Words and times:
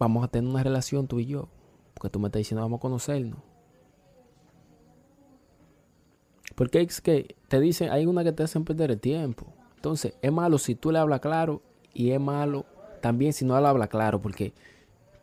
vamos 0.00 0.24
a 0.24 0.28
tener 0.28 0.50
una 0.50 0.64
relación 0.64 1.06
tú 1.06 1.20
y 1.20 1.26
yo. 1.26 1.48
Porque 1.94 2.10
tú 2.10 2.18
me 2.18 2.26
estás 2.26 2.40
diciendo 2.40 2.62
vamos 2.62 2.78
a 2.78 2.80
conocernos. 2.80 3.38
Porque 6.56 6.80
es 6.80 7.00
que 7.00 7.36
te 7.46 7.60
dicen, 7.60 7.90
hay 7.90 8.06
una 8.06 8.24
que 8.24 8.32
te 8.32 8.42
hacen 8.42 8.64
perder 8.64 8.90
el 8.90 9.00
tiempo. 9.00 9.46
Entonces, 9.76 10.14
es 10.20 10.32
malo 10.32 10.58
si 10.58 10.74
tú 10.74 10.90
le 10.90 10.98
hablas 10.98 11.20
claro 11.20 11.62
y 11.94 12.10
es 12.10 12.20
malo 12.20 12.66
también 13.00 13.32
si 13.32 13.44
no 13.44 13.58
le 13.58 13.66
hablas 13.66 13.88
claro 13.88 14.20
porque 14.20 14.52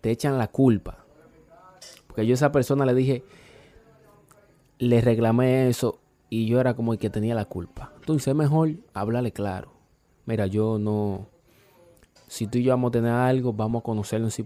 te 0.01 0.11
echan 0.11 0.37
la 0.37 0.47
culpa. 0.47 1.05
Porque 2.07 2.25
yo 2.25 2.33
a 2.33 2.35
esa 2.35 2.51
persona 2.51 2.85
le 2.85 2.93
dije, 2.93 3.23
le 4.79 5.01
reclamé 5.01 5.69
eso 5.69 5.99
y 6.29 6.47
yo 6.47 6.59
era 6.59 6.75
como 6.75 6.93
el 6.93 6.99
que 6.99 7.09
tenía 7.09 7.35
la 7.35 7.45
culpa. 7.45 7.93
Entonces 7.97 8.27
es 8.29 8.35
mejor 8.35 8.71
hablarle 8.93 9.31
claro. 9.31 9.73
Mira, 10.25 10.47
yo 10.47 10.77
no... 10.77 11.27
Si 12.27 12.47
tú 12.47 12.57
y 12.57 12.63
yo 12.63 12.71
vamos 12.71 12.89
a 12.89 12.91
tener 12.91 13.11
algo, 13.11 13.53
vamos 13.53 13.81
a 13.81 13.83
conocernos 13.83 14.33
sin 14.33 14.45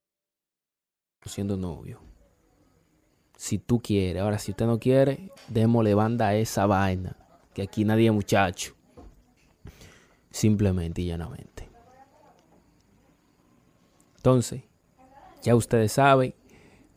siendo 1.29 1.57
novio. 1.57 1.99
Si 3.37 3.57
tú 3.57 3.81
quieres, 3.81 4.21
ahora 4.21 4.37
si 4.37 4.51
usted 4.51 4.65
no 4.65 4.79
quiere, 4.79 5.31
démosle 5.47 5.95
banda 5.95 6.27
a 6.27 6.35
esa 6.35 6.65
vaina. 6.65 7.17
Que 7.53 7.63
aquí 7.63 7.83
nadie 7.85 8.07
es 8.07 8.13
muchacho. 8.13 8.75
Simplemente 10.29 11.01
y 11.01 11.07
llanamente. 11.07 11.69
Entonces, 14.17 14.63
ya 15.41 15.55
ustedes 15.55 15.93
saben, 15.93 16.35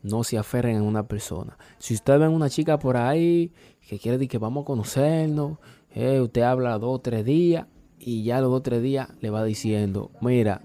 no 0.02 0.22
se 0.22 0.36
aferren 0.36 0.76
a 0.76 0.82
una 0.82 1.08
persona. 1.08 1.56
Si 1.78 1.94
ustedes 1.94 2.20
ven 2.20 2.30
una 2.30 2.50
chica 2.50 2.78
por 2.78 2.98
ahí 2.98 3.52
que 3.88 3.98
quiere 3.98 4.18
decir 4.18 4.28
que 4.28 4.38
vamos 4.38 4.62
a 4.62 4.66
conocernos, 4.66 5.58
eh, 5.94 6.20
usted 6.20 6.42
habla 6.42 6.78
dos 6.78 6.96
o 6.96 6.98
tres 7.00 7.24
días 7.24 7.66
y 7.98 8.22
ya 8.22 8.40
los 8.40 8.50
dos 8.50 8.58
o 8.58 8.62
tres 8.62 8.82
días 8.82 9.08
le 9.22 9.30
va 9.30 9.42
diciendo, 9.44 10.10
mira, 10.20 10.60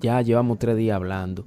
ya 0.00 0.22
llevamos 0.22 0.58
tres 0.60 0.76
días 0.76 0.94
hablando 0.94 1.46